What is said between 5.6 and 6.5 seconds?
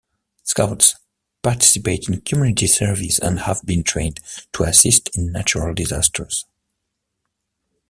disasters.